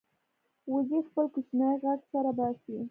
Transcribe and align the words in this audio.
وزې 0.71 0.99
خپل 1.07 1.25
کوچنی 1.33 1.71
غږ 1.83 1.99
سره 2.11 2.31
باسي 2.37 2.75